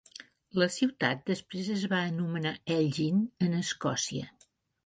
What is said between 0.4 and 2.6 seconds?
La ciutat, després es va anomenar